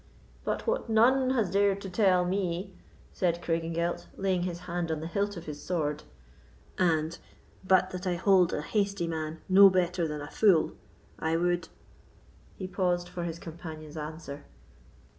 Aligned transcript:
"But 0.43 0.65
what 0.65 0.89
none 0.89 1.29
has 1.29 1.51
dared 1.51 1.79
to 1.81 1.89
tell 1.91 2.25
me," 2.25 2.73
said 3.13 3.39
Craigengelt, 3.39 4.07
laying 4.17 4.41
his 4.41 4.61
hand 4.61 4.89
on 4.91 4.99
the 4.99 5.05
hilt 5.05 5.37
of 5.37 5.45
his 5.45 5.61
sword; 5.63 6.01
"and, 6.79 7.19
but 7.63 7.91
that 7.91 8.07
I 8.07 8.15
hold 8.15 8.51
a 8.51 8.63
hasty 8.63 9.05
man 9.05 9.41
no 9.47 9.69
better 9.69 10.07
than 10.07 10.19
a 10.21 10.31
fool, 10.31 10.71
I 11.19 11.37
would——" 11.37 11.69
he 12.57 12.65
paused 12.65 13.09
for 13.09 13.25
his 13.25 13.37
companion's 13.37 13.95
answer. 13.95 14.45